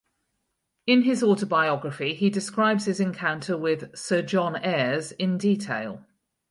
In 0.87 1.03
his 1.03 1.21
autobiography 1.23 2.15
he 2.15 2.31
describes 2.31 2.85
his 2.85 2.99
encounter 2.99 3.55
with 3.55 3.95
"Sir 3.95 4.23
John 4.23 4.55
Ayres" 4.55 5.11
in 5.11 5.37
detail. 5.37 6.03